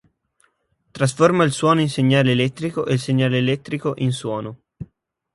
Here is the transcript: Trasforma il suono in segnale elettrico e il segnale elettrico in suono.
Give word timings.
Trasforma 0.93 1.43
il 1.43 1.51
suono 1.51 1.79
in 1.81 1.87
segnale 1.87 2.31
elettrico 2.31 2.87
e 2.87 2.93
il 2.93 2.99
segnale 2.99 3.37
elettrico 3.37 3.93
in 3.97 4.11
suono. 4.11 4.61